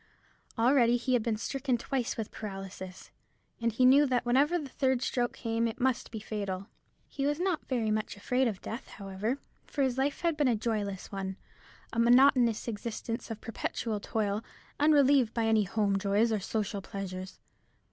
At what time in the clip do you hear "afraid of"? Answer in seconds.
8.17-8.63